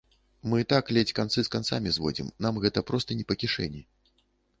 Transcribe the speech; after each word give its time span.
Мы 0.51 0.59
і 0.61 0.67
так 0.71 0.87
ледзь 0.97 1.13
канцы 1.19 1.43
з 1.47 1.51
канцамі 1.55 1.93
зводзім, 1.97 2.31
нам 2.47 2.57
гэта 2.65 2.83
проста 2.89 3.19
не 3.21 3.27
па 3.33 3.37
кішэні. 3.43 3.83